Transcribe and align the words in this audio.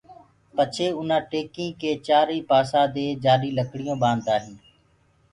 پڇي 0.55 0.87
اُنآ 0.97 1.17
ٽيڪيٚ 1.29 1.77
ڪي 1.81 1.91
چآرئي 2.07 2.39
پآسي 2.49 2.81
دي 2.95 3.05
جآڏي 3.23 3.49
لڪڙيونٚ 3.57 4.01
باندآ 4.03 4.35
هينٚ 4.43 4.59